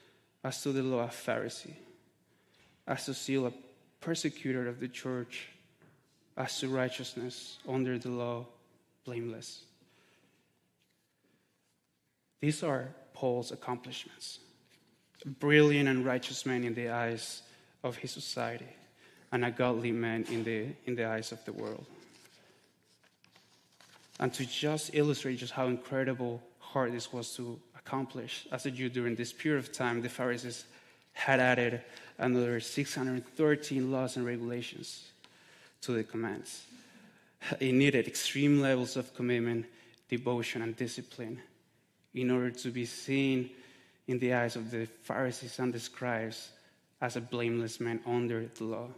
as 0.44 0.62
to 0.62 0.72
the 0.72 0.82
law, 0.82 1.04
a 1.04 1.08
Pharisee, 1.08 1.74
as 2.86 3.06
to 3.06 3.12
zeal, 3.12 3.46
a 3.46 3.52
persecutor 4.00 4.68
of 4.68 4.80
the 4.80 4.88
church 4.88 5.48
as 6.36 6.58
to 6.60 6.68
righteousness 6.68 7.58
under 7.68 7.98
the 7.98 8.08
law, 8.08 8.46
blameless. 9.04 9.64
These 12.40 12.62
are 12.62 12.88
Paul's 13.12 13.52
accomplishments. 13.52 14.38
Brilliant 15.26 15.88
and 15.88 16.06
righteous 16.06 16.46
man 16.46 16.64
in 16.64 16.74
the 16.74 16.88
eyes 16.88 17.42
of 17.82 17.96
his 17.96 18.10
society, 18.10 18.68
and 19.32 19.44
a 19.44 19.50
godly 19.50 19.92
man 19.92 20.24
in 20.30 20.44
the, 20.44 20.66
in 20.86 20.94
the 20.94 21.06
eyes 21.06 21.32
of 21.32 21.44
the 21.44 21.52
world. 21.52 21.86
And 24.18 24.32
to 24.34 24.44
just 24.44 24.90
illustrate 24.92 25.36
just 25.36 25.52
how 25.52 25.66
incredible 25.66 26.42
hard 26.58 26.92
this 26.92 27.12
was 27.12 27.34
to 27.36 27.58
accomplish, 27.76 28.46
as 28.52 28.66
a 28.66 28.70
Jew 28.70 28.88
during 28.88 29.14
this 29.14 29.32
period 29.32 29.58
of 29.58 29.72
time, 29.72 30.02
the 30.02 30.08
Pharisees 30.08 30.64
had 31.12 31.40
added 31.40 31.82
another 32.18 32.60
613 32.60 33.90
laws 33.90 34.16
and 34.16 34.26
regulations 34.26 35.08
to 35.80 35.92
the 35.92 36.04
commands. 36.04 36.66
It 37.58 37.72
needed 37.72 38.06
extreme 38.06 38.60
levels 38.60 38.96
of 38.96 39.14
commitment, 39.14 39.66
devotion, 40.08 40.62
and 40.62 40.76
discipline 40.76 41.40
in 42.14 42.30
order 42.30 42.50
to 42.50 42.70
be 42.70 42.84
seen 42.84 43.50
in 44.06 44.18
the 44.18 44.34
eyes 44.34 44.56
of 44.56 44.70
the 44.70 44.86
Pharisees 45.02 45.58
and 45.58 45.72
the 45.72 45.80
scribes 45.80 46.50
as 47.00 47.16
a 47.16 47.20
blameless 47.20 47.80
man 47.80 48.00
under 48.06 48.46
the 48.46 48.64
law. 48.64 48.88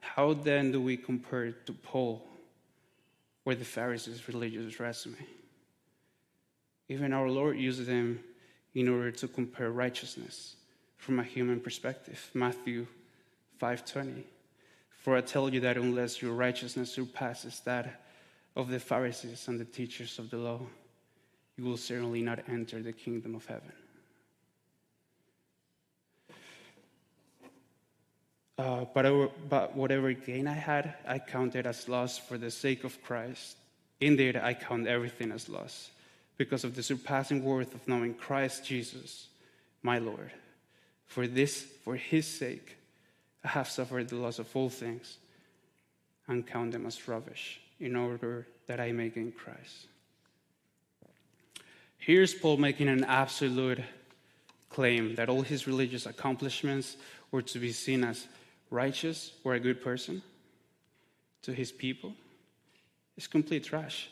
How 0.00 0.34
then 0.34 0.72
do 0.72 0.80
we 0.80 0.96
compare 0.96 1.52
to 1.52 1.72
Paul 1.72 2.26
or 3.44 3.54
the 3.54 3.64
Pharisees' 3.64 4.28
religious 4.28 4.78
resume? 4.78 5.26
Even 6.88 7.12
our 7.12 7.28
Lord 7.28 7.58
uses 7.58 7.86
them 7.86 8.20
in 8.74 8.88
order 8.88 9.10
to 9.10 9.28
compare 9.28 9.70
righteousness 9.70 10.56
from 10.96 11.18
a 11.18 11.24
human 11.24 11.60
perspective. 11.60 12.30
Matthew 12.34 12.86
5:20. 13.58 14.24
For 14.90 15.16
I 15.16 15.20
tell 15.20 15.52
you 15.52 15.60
that 15.60 15.76
unless 15.76 16.20
your 16.20 16.34
righteousness 16.34 16.92
surpasses 16.92 17.60
that 17.60 18.02
of 18.56 18.68
the 18.68 18.80
Pharisees 18.80 19.48
and 19.48 19.58
the 19.58 19.64
teachers 19.64 20.18
of 20.18 20.30
the 20.30 20.36
law, 20.36 20.66
you 21.56 21.64
will 21.64 21.76
certainly 21.76 22.22
not 22.22 22.48
enter 22.48 22.82
the 22.82 22.92
kingdom 22.92 23.34
of 23.34 23.46
heaven. 23.46 23.72
Uh, 28.58 28.84
but, 28.92 29.48
but 29.48 29.76
whatever 29.76 30.12
gain 30.12 30.48
I 30.48 30.54
had, 30.54 30.94
I 31.06 31.20
counted 31.20 31.66
as 31.66 31.88
loss 31.88 32.18
for 32.18 32.36
the 32.36 32.50
sake 32.50 32.82
of 32.82 33.00
Christ. 33.04 33.56
Indeed, 34.00 34.36
I 34.36 34.54
count 34.54 34.88
everything 34.88 35.30
as 35.30 35.48
loss 35.48 35.90
because 36.36 36.64
of 36.64 36.74
the 36.74 36.82
surpassing 36.82 37.44
worth 37.44 37.74
of 37.74 37.86
knowing 37.86 38.14
Christ 38.14 38.64
Jesus, 38.64 39.28
my 39.82 39.98
Lord. 39.98 40.32
For 41.06 41.26
this, 41.28 41.62
for 41.84 41.94
his 41.94 42.26
sake, 42.26 42.76
I 43.44 43.48
have 43.48 43.68
suffered 43.68 44.08
the 44.08 44.16
loss 44.16 44.40
of 44.40 44.54
all 44.54 44.68
things 44.68 45.18
and 46.26 46.46
count 46.46 46.72
them 46.72 46.84
as 46.86 47.06
rubbish 47.06 47.60
in 47.78 47.94
order 47.94 48.46
that 48.66 48.80
I 48.80 48.90
may 48.90 49.08
gain 49.08 49.32
Christ. 49.32 49.86
Here's 51.96 52.34
Paul 52.34 52.56
making 52.56 52.88
an 52.88 53.04
absolute 53.04 53.80
claim 54.68 55.14
that 55.14 55.28
all 55.28 55.42
his 55.42 55.66
religious 55.66 56.06
accomplishments 56.06 56.96
were 57.30 57.42
to 57.42 57.58
be 57.58 57.72
seen 57.72 58.04
as 58.04 58.26
righteous 58.70 59.32
or 59.44 59.54
a 59.54 59.60
good 59.60 59.82
person 59.82 60.22
to 61.42 61.52
his 61.52 61.72
people. 61.72 62.14
is 63.16 63.26
complete 63.26 63.64
trash 63.64 64.10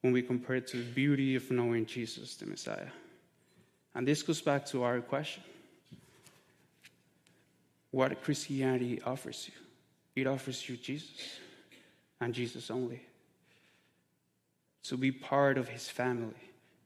when 0.00 0.12
we 0.12 0.22
compare 0.22 0.56
it 0.56 0.66
to 0.68 0.78
the 0.78 0.90
beauty 0.92 1.34
of 1.36 1.50
knowing 1.50 1.86
Jesus, 1.86 2.36
the 2.36 2.46
Messiah. 2.46 2.88
And 3.94 4.06
this 4.06 4.22
goes 4.22 4.40
back 4.40 4.66
to 4.66 4.82
our 4.82 5.00
question 5.00 5.42
what 7.90 8.22
Christianity 8.24 9.00
offers 9.06 9.48
you. 9.48 9.54
It 10.20 10.26
offers 10.26 10.68
you 10.68 10.76
Jesus 10.76 11.38
and 12.20 12.34
Jesus 12.34 12.70
only. 12.70 13.00
To 14.84 14.96
be 14.96 15.12
part 15.12 15.58
of 15.58 15.68
his 15.68 15.88
family, 15.88 16.34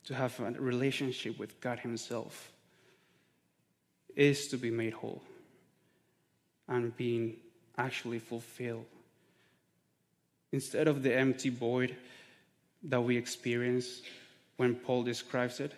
to 0.05 0.15
have 0.15 0.39
a 0.39 0.51
relationship 0.53 1.39
with 1.39 1.59
God 1.63 1.79
himself, 1.79 2.53
is 4.15 4.49
to 4.49 4.59
be 4.59 4.71
made 4.71 4.93
whole 4.93 5.23
and 6.69 6.97
being 6.97 7.37
actually 7.77 8.19
fulfilled. 8.19 8.85
Instead 10.53 10.89
of 10.89 11.03
the 11.03 11.15
empty 11.15 11.49
void 11.49 11.97
that 12.85 13.01
we 13.01 13.17
experience 13.17 14.03
when 14.57 14.75
Paul 14.75 15.03
describes 15.03 15.61
it, 15.61 15.73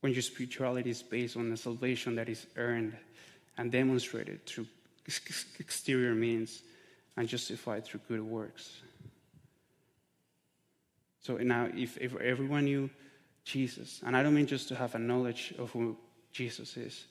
when 0.00 0.12
your 0.12 0.22
spirituality 0.22 0.90
is 0.90 1.02
based 1.02 1.36
on 1.36 1.50
the 1.50 1.56
salvation 1.56 2.14
that 2.16 2.28
is 2.28 2.46
earned 2.56 2.96
and 3.58 3.72
demonstrated 3.72 4.44
through 4.46 4.66
exterior 5.58 6.14
means 6.14 6.62
and 7.16 7.28
justified 7.28 7.84
through 7.84 8.00
good 8.08 8.20
works. 8.20 8.82
So 11.20 11.36
now, 11.38 11.68
if, 11.74 11.96
if 11.98 12.14
everyone 12.16 12.66
knew 12.66 12.90
Jesus, 13.44 14.00
and 14.06 14.16
I 14.16 14.22
don't 14.22 14.34
mean 14.34 14.46
just 14.46 14.68
to 14.68 14.76
have 14.76 14.94
a 14.94 14.98
knowledge 14.98 15.54
of 15.58 15.70
who 15.70 15.96
Jesus 16.32 16.76
is, 16.76 17.06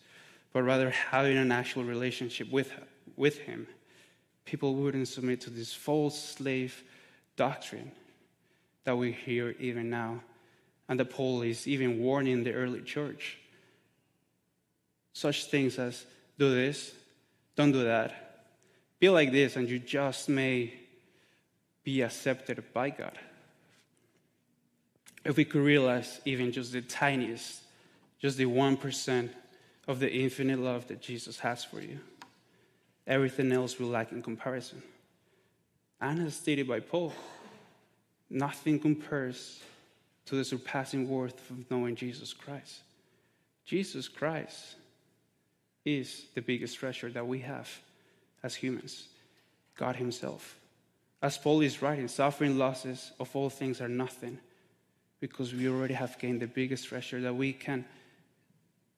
but 0.56 0.64
rather 0.64 0.90
having 0.90 1.36
an 1.36 1.52
actual 1.52 1.84
relationship 1.84 2.50
with, 2.50 2.72
with 3.18 3.40
him, 3.40 3.68
people 4.46 4.74
wouldn't 4.74 5.10
submit 5.10 5.42
to 5.42 5.50
this 5.50 5.74
false 5.74 6.18
slave 6.18 6.82
doctrine 7.36 7.92
that 8.86 8.98
we 8.98 9.12
hear 9.12 9.54
even 9.60 9.90
now. 9.90 10.22
And 10.88 10.98
that 10.98 11.10
Paul 11.10 11.42
is 11.42 11.68
even 11.68 12.00
warning 12.00 12.46
the 12.46 12.54
early 12.54 12.80
church. 12.80 13.38
Such 15.12 15.48
things 15.48 15.78
as 15.78 16.06
do 16.40 16.50
this, 16.56 16.94
don't 17.58 17.74
do 17.74 17.84
that. 17.84 18.46
Be 19.02 19.10
like 19.10 19.34
this, 19.34 19.58
and 19.58 19.70
you 19.70 19.78
just 19.78 20.30
may 20.30 20.74
be 21.84 22.02
accepted 22.02 22.64
by 22.74 22.92
God. 22.92 23.20
If 25.26 25.36
we 25.36 25.44
could 25.44 25.64
realize 25.64 26.22
even 26.24 26.54
just 26.54 26.72
the 26.72 26.82
tiniest, 26.82 27.60
just 28.22 28.38
the 28.38 28.46
1% 28.46 29.30
of 29.88 30.00
the 30.00 30.12
infinite 30.12 30.60
love 30.60 30.88
that 30.88 31.02
Jesus 31.02 31.40
has 31.40 31.64
for 31.64 31.80
you, 31.80 32.00
everything 33.06 33.52
else 33.52 33.80
will 33.80 33.90
lack 33.90 34.12
in 34.12 34.22
comparison. 34.22 34.82
And 36.02 36.26
as 36.26 36.36
stated 36.36 36.68
by 36.68 36.80
Paul, 36.80 37.14
nothing 38.30 38.80
compares 38.80 39.62
to 40.26 40.36
the 40.36 40.44
surpassing 40.44 41.08
worth 41.08 41.50
of 41.50 41.70
knowing 41.70 41.96
Jesus 41.96 42.34
Christ. 42.34 42.82
Jesus 43.66 44.08
Christ 44.08 44.76
is 45.84 46.26
the 46.34 46.42
biggest 46.42 46.78
treasure 46.78 47.12
that 47.12 47.28
we 47.28 47.40
have 47.40 47.70
as 48.44 48.56
humans 48.56 49.08
God 49.76 49.96
Himself. 49.98 50.58
As 51.22 51.38
Paul 51.38 51.62
is 51.62 51.82
writing, 51.82 52.08
suffering 52.08 52.58
losses 52.58 53.12
of 53.20 53.36
all 53.36 53.50
things 53.50 53.82
are 53.82 53.90
nothing 53.90 54.40
because 55.20 55.54
we 55.54 55.68
already 55.68 55.94
have 55.94 56.20
gained 56.20 56.42
the 56.42 56.48
biggest 56.48 56.88
treasure 56.88 57.22
that 57.22 57.36
we 57.36 57.54
can 57.54 57.86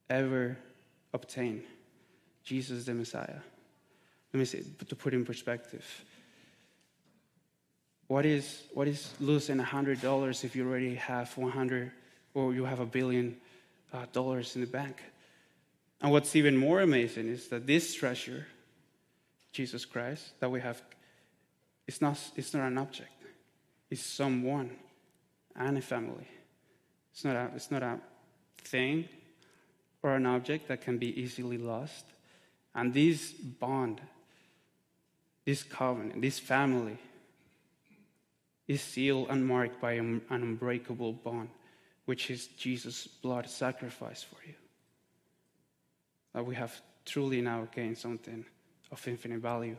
ever 0.10 0.58
obtain 1.14 1.64
Jesus 2.44 2.86
the 2.86 2.94
Messiah. 2.94 3.40
Let 4.34 4.40
me 4.40 4.46
see, 4.46 4.64
to 4.88 4.96
put 4.96 5.14
in 5.14 5.26
perspective. 5.26 5.86
What 8.08 8.26
is, 8.26 8.64
what 8.74 8.88
is 8.88 9.14
losing 9.20 9.58
$100 9.58 10.44
if 10.44 10.56
you 10.56 10.68
already 10.68 10.96
have 10.96 11.36
100 11.38 11.92
or 12.34 12.54
you 12.54 12.64
have 12.66 12.80
a 12.80 12.86
billion 12.86 13.38
uh, 13.94 14.06
dollars 14.14 14.56
in 14.56 14.62
the 14.62 14.68
bank? 14.68 15.02
And 16.02 16.12
what's 16.12 16.36
even 16.36 16.56
more 16.56 16.82
amazing 16.82 17.28
is 17.28 17.48
that 17.50 17.66
this 17.66 17.94
treasure, 17.94 18.46
Jesus 19.52 19.84
Christ, 19.84 20.40
that 20.40 20.50
we 20.50 20.62
have, 20.62 20.82
it's 21.88 22.02
not, 22.02 22.20
it's 22.36 22.54
not 22.54 22.68
an 22.68 22.78
object, 22.78 23.12
it's 23.90 24.04
someone 24.04 24.72
and 25.56 25.78
a 25.78 25.82
family. 25.82 26.28
It's 27.12 27.26
not 27.26 27.36
a, 27.36 27.52
it's 27.56 27.72
not 27.72 27.82
a 27.82 28.00
thing 28.64 29.10
or 30.04 30.16
an 30.16 30.26
object 30.26 30.68
that 30.68 30.82
can 30.82 30.98
be 30.98 31.20
easily 31.20 31.58
lost. 31.58 32.06
And 32.76 32.94
this 32.94 33.32
bond, 33.32 34.02
this 35.46 35.64
covenant, 35.64 36.22
this 36.22 36.40
family, 36.40 36.98
is 38.68 38.82
sealed 38.82 39.28
and 39.30 39.46
marked 39.46 39.82
by 39.82 39.94
an 39.94 40.22
unbreakable 40.30 41.14
bond, 41.14 41.50
which 42.06 42.30
is 42.30 42.48
Jesus' 42.48 43.08
blood 43.08 43.50
sacrifice 43.50 44.24
for 44.24 44.38
you. 44.46 44.54
That 46.34 46.46
we 46.46 46.56
have 46.56 46.80
truly 47.06 47.42
now 47.42 47.68
gained 47.74 47.98
something 47.98 48.46
of 48.92 49.08
infinite 49.08 49.40
value. 49.40 49.78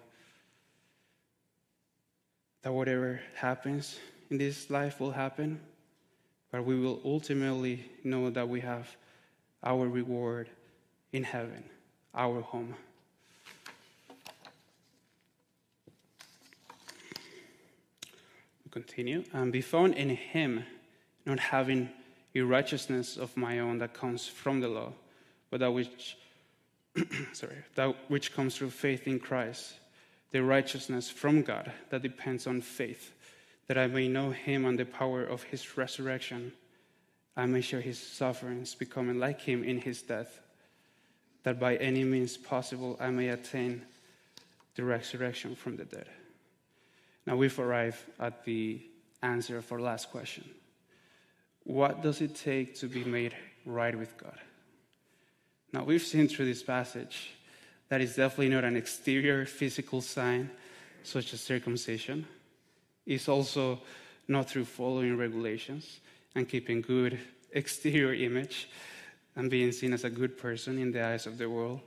That 2.63 2.73
whatever 2.73 3.21
happens 3.37 3.99
in 4.31 4.39
this 4.39 4.71
life 4.71 4.99
will 4.99 5.13
happen, 5.13 5.61
but 6.51 6.65
we 6.65 6.81
will 6.81 7.01
ultimately 7.05 7.85
know 8.03 8.31
that 8.31 8.49
we 8.49 8.61
have 8.61 8.89
our 9.63 9.89
reward 9.89 10.49
in 11.13 11.25
heaven, 11.25 11.65
our 12.15 12.41
home. 12.41 12.75
continue, 18.71 19.25
and 19.33 19.53
be 19.53 19.61
found 19.61 19.95
in 19.95 20.11
him, 20.11 20.65
not 21.27 21.41
having 21.41 21.89
a 22.35 22.41
righteousness 22.41 23.17
of 23.17 23.37
my 23.37 23.59
own 23.59 23.79
that 23.79 23.95
comes 23.95 24.29
from 24.29 24.61
the 24.61 24.69
law, 24.69 24.93
but 25.51 25.61
that 25.61 25.73
which 25.73 26.17
sorry, 27.33 27.57
that 27.75 27.95
which 28.09 28.35
comes 28.35 28.57
through 28.57 28.71
faith 28.71 29.07
in 29.07 29.19
Christ, 29.19 29.75
the 30.31 30.43
righteousness 30.43 31.11
from 31.11 31.43
God 31.43 31.73
that 31.91 32.03
depends 32.03 32.47
on 32.47 32.61
faith, 32.61 33.13
that 33.67 33.79
I 33.79 33.87
may 33.87 34.09
know 34.09 34.31
him 34.31 34.65
and 34.65 34.79
the 34.79 34.85
power 34.85 35.25
of 35.25 35.43
his 35.45 35.77
resurrection. 35.77 36.53
I 37.39 37.47
may 37.47 37.61
share 37.61 37.81
his 37.81 38.01
sufferings, 38.01 38.75
becoming 38.75 39.21
like 39.21 39.41
him 39.41 39.63
in 39.63 39.81
his 39.81 40.03
death, 40.03 40.41
that 41.45 41.61
by 41.61 41.77
any 41.77 42.03
means 42.03 42.37
possible 42.37 42.97
I 42.99 43.11
may 43.11 43.29
attain 43.29 43.83
the 44.75 44.83
resurrection 44.83 45.55
from 45.55 45.77
the 45.77 45.85
dead. 45.85 46.09
Now 47.27 47.37
we've 47.37 47.59
arrived 47.61 47.99
at 48.19 48.45
the 48.45 48.83
answer 49.23 49.57
of 49.57 49.71
our 49.71 49.79
last 49.79 50.11
question 50.11 50.45
What 51.63 52.03
does 52.03 52.21
it 52.21 52.35
take 52.35 52.75
to 52.81 52.89
be 52.89 53.05
made 53.05 53.37
right 53.65 53.97
with 53.97 54.19
God? 54.19 54.39
Now 55.73 55.85
we've 55.85 56.03
seen 56.03 56.27
through 56.27 56.47
this 56.47 56.65
passage 56.65 57.31
that 57.89 58.01
is 58.01 58.17
definitely 58.17 58.49
not 58.49 58.65
an 58.65 58.77
exterior 58.77 59.47
physical 59.47 60.01
sign 60.01 60.51
such 61.05 61.33
as 61.33 61.41
circumcision. 61.41 62.27
It's 63.07 63.29
also 63.29 63.81
not 64.27 64.51
through 64.51 64.65
following 64.65 65.17
regulations 65.17 66.01
and 66.39 66.49
keeping 66.49 66.81
good 66.81 67.19
exterior 67.53 68.15
image 68.15 68.69
and 69.37 69.51
being 69.51 69.73
seen 69.73 69.93
as 69.93 70.05
a 70.05 70.11
good 70.11 70.39
person 70.39 70.79
in 70.79 70.91
the 70.93 71.05
eyes 71.05 71.27
of 71.27 71.37
the 71.37 71.51
world. 71.51 71.81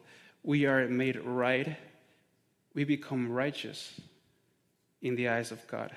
We 0.44 0.66
are 0.66 0.88
made 0.88 1.20
right. 1.24 1.76
We 2.74 2.84
become 2.84 3.32
righteous 3.32 4.00
in 5.02 5.16
the 5.16 5.30
eyes 5.30 5.52
of 5.52 5.66
God, 5.68 5.92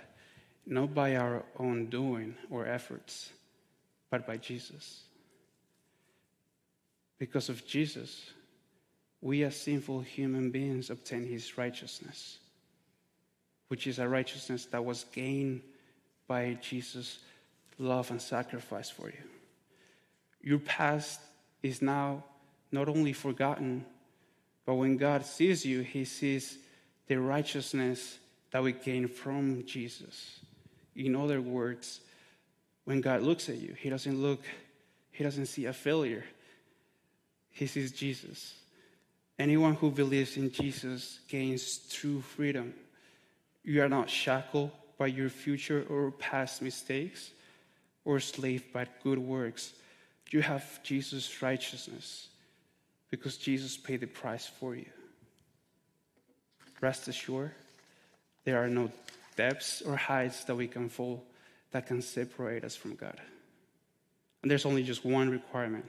not 0.67 0.95
by 0.95 1.17
our 1.17 1.45
own 1.59 1.87
doing 1.87 2.35
or 2.51 2.67
efforts, 2.67 3.31
but 4.11 4.27
by 4.27 4.37
Jesus. 4.37 5.03
Because 7.19 7.49
of 7.49 7.67
Jesus, 7.67 8.31
we 9.21 9.43
as 9.45 9.61
sinful 9.61 10.01
human 10.01 10.51
beings 10.51 10.90
obtain 10.90 11.25
his 11.25 11.57
righteousness, 11.57 12.38
which 13.69 13.87
is 13.87 13.99
a 13.99 14.09
righteousness 14.09 14.67
that 14.67 14.85
was 14.85 15.05
gained 15.12 15.62
by 16.27 16.59
Jesus' 16.61 17.19
love 17.79 18.11
and 18.11 18.21
sacrifice 18.21 18.91
for 18.91 19.09
you. 19.09 19.23
Your 20.43 20.59
past 20.59 21.21
is 21.63 21.81
now 21.81 22.25
not 22.71 22.89
only 22.89 23.13
forgotten, 23.13 23.85
but 24.67 24.75
when 24.75 24.97
God 24.97 25.25
sees 25.25 25.65
you, 25.65 25.81
he 25.81 26.05
sees 26.05 26.59
the 27.07 27.17
righteousness 27.17 28.19
that 28.51 28.63
we 28.63 28.73
gain 28.73 29.09
from 29.09 29.65
Jesus. 29.67 30.41
In 30.95 31.17
other 31.17 31.41
words, 31.41 32.01
when 32.85 33.01
God 33.01 33.23
looks 33.23 33.49
at 33.49 33.57
you, 33.57 33.75
He 33.79 33.91
doesn't 33.91 34.21
look, 34.21 34.43
He 35.11 35.25
doesn't 35.25 35.47
see 35.47 35.67
a 35.67 35.73
failure. 35.73 36.25
He 37.51 37.67
sees 37.67 37.93
Jesus. 37.93 38.55
Anyone 39.39 39.75
who 39.75 39.91
believes 39.91 40.37
in 40.37 40.51
Jesus 40.51 41.21
gains 41.29 41.79
true 41.91 42.21
freedom. 42.21 42.75
You 43.65 43.83
are 43.83 43.89
not 43.89 44.11
shackled 44.11 44.71
by 44.99 45.07
your 45.07 45.29
future 45.29 45.85
or 45.89 46.13
past 46.13 46.63
mistakes 46.63 47.31
or 48.05 48.21
slave 48.21 48.73
by 48.73 48.87
good 49.03 49.19
works. 49.19 49.73
You 50.31 50.43
have 50.43 50.83
Jesus' 50.83 51.43
righteousness 51.43 52.29
because 53.11 53.37
Jesus 53.37 53.77
paid 53.77 54.01
the 54.01 54.07
price 54.07 54.47
for 54.47 54.75
you. 54.75 54.87
Rest 56.81 57.09
assured, 57.09 57.53
there 58.45 58.62
are 58.62 58.69
no 58.69 58.90
depths 59.37 59.83
or 59.83 59.97
heights 59.97 60.45
that 60.45 60.55
we 60.55 60.69
can 60.69 60.88
fall 60.88 61.25
that 61.71 61.87
can 61.87 62.03
separate 62.03 62.64
us 62.64 62.77
from 62.77 62.95
God. 62.95 63.21
And 64.43 64.51
there's 64.51 64.67
only 64.67 64.83
just 64.83 65.05
one 65.05 65.31
requirement 65.31 65.87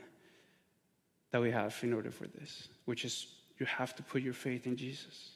that 1.32 1.42
we 1.42 1.52
have 1.52 1.78
in 1.82 1.94
order 1.94 2.12
for 2.12 2.28
this, 2.28 2.70
which 2.86 3.04
is 3.04 3.28
you 3.60 3.66
have 3.66 3.96
to 3.96 4.04
put 4.04 4.22
your 4.22 4.34
faith 4.34 4.66
in 4.66 4.78
Jesus. 4.78 5.32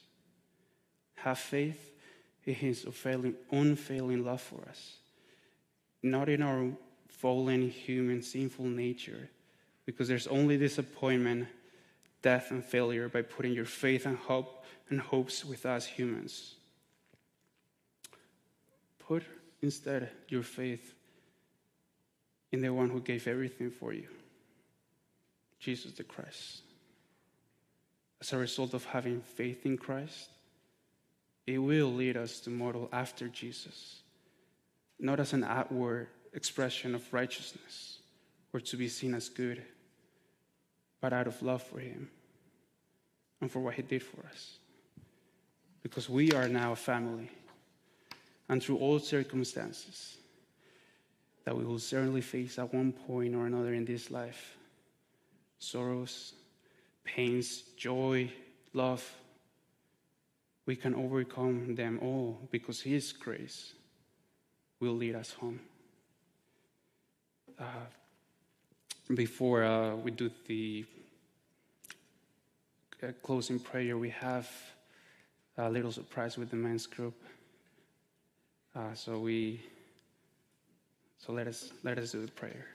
Have 1.16 1.38
faith 1.38 1.92
in 2.46 2.54
his 2.54 2.84
unfailing, 2.84 3.34
unfailing 3.50 4.24
love 4.24 4.40
for 4.40 4.66
us, 4.68 4.96
not 6.02 6.28
in 6.28 6.42
our 6.42 6.70
fallen 7.08 7.68
human 7.68 8.22
sinful 8.22 8.66
nature, 8.66 9.28
because 9.84 10.08
there's 10.08 10.26
only 10.26 10.56
disappointment, 10.56 11.48
death, 12.22 12.50
and 12.50 12.64
failure 12.64 13.08
by 13.08 13.22
putting 13.22 13.52
your 13.52 13.64
faith 13.64 14.06
and 14.06 14.16
hope 14.16 14.64
and 14.88 15.00
hopes 15.00 15.44
with 15.44 15.66
us 15.66 15.86
humans. 15.86 16.54
Put 18.98 19.24
instead 19.62 20.10
your 20.28 20.42
faith 20.42 20.94
in 22.52 22.60
the 22.60 22.72
one 22.72 22.90
who 22.90 23.00
gave 23.00 23.26
everything 23.26 23.70
for 23.70 23.92
you, 23.92 24.08
Jesus 25.58 25.92
the 25.92 26.04
Christ. 26.04 26.62
As 28.20 28.32
a 28.32 28.38
result 28.38 28.74
of 28.74 28.84
having 28.84 29.20
faith 29.20 29.64
in 29.64 29.78
Christ, 29.78 30.30
it 31.46 31.58
will 31.58 31.92
lead 31.92 32.16
us 32.16 32.40
to 32.40 32.50
model 32.50 32.88
after 32.92 33.28
Jesus, 33.28 33.99
not 35.00 35.20
as 35.20 35.32
an 35.32 35.44
outward 35.44 36.08
expression 36.32 36.94
of 36.94 37.12
righteousness 37.12 37.98
or 38.52 38.60
to 38.60 38.76
be 38.76 38.88
seen 38.88 39.14
as 39.14 39.28
good, 39.28 39.62
but 41.00 41.12
out 41.12 41.26
of 41.26 41.40
love 41.42 41.62
for 41.62 41.80
Him 41.80 42.10
and 43.40 43.50
for 43.50 43.60
what 43.60 43.74
He 43.74 43.82
did 43.82 44.02
for 44.02 44.24
us. 44.26 44.58
Because 45.82 46.08
we 46.08 46.32
are 46.32 46.48
now 46.48 46.72
a 46.72 46.76
family 46.76 47.30
and 48.48 48.62
through 48.62 48.76
all 48.78 48.98
circumstances 48.98 50.18
that 51.44 51.56
we 51.56 51.64
will 51.64 51.78
certainly 51.78 52.20
face 52.20 52.58
at 52.58 52.72
one 52.74 52.92
point 52.92 53.34
or 53.34 53.46
another 53.46 53.72
in 53.72 53.84
this 53.84 54.10
life 54.10 54.56
sorrows, 55.58 56.32
pains, 57.04 57.62
joy, 57.76 58.30
love 58.72 59.04
we 60.70 60.76
can 60.76 60.94
overcome 60.94 61.74
them 61.74 61.98
all 62.00 62.38
because 62.52 62.80
His 62.80 63.12
grace 63.12 63.72
will 64.80 64.94
lead 64.94 65.14
us 65.14 65.32
home. 65.32 65.60
Uh, 67.58 67.64
before 69.14 69.64
uh, 69.64 69.94
we 69.96 70.10
do 70.10 70.30
the 70.46 70.84
uh, 73.02 73.08
closing 73.22 73.58
prayer, 73.58 73.98
we 73.98 74.10
have 74.10 74.50
a 75.58 75.68
little 75.68 75.92
surprise 75.92 76.38
with 76.38 76.50
the 76.50 76.56
men's 76.56 76.86
group. 76.86 77.14
Uh, 78.74 78.94
so 78.94 79.18
we, 79.18 79.60
so 81.18 81.32
let 81.32 81.46
us 81.46 81.72
let 81.82 81.98
us 81.98 82.12
do 82.12 82.24
the 82.24 82.32
prayer. 82.32 82.66